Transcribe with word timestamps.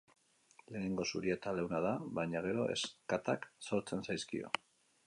Lehenengo 0.75 1.05
zuria 1.11 1.35
eta 1.39 1.53
leuna 1.59 1.83
da, 1.87 1.91
baina 2.21 2.43
gero 2.49 2.67
ezkatak 2.77 3.47
sortzen 3.71 4.05
zaizkio. 4.11 4.57